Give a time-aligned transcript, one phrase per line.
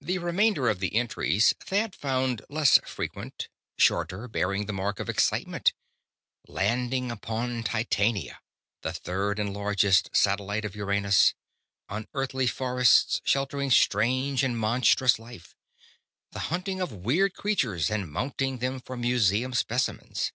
[0.00, 5.72] The remainder of the entries Thad found less frequent, shorter, bearing the mark of excitement:
[6.46, 8.38] landing upon Titania,
[8.82, 11.34] the third and largest satellite of Uranus;
[11.88, 15.56] unearthly forests, sheltering strange and monstrous life;
[16.30, 20.30] the hunting of weird creatures, and mounting them for museum specimens.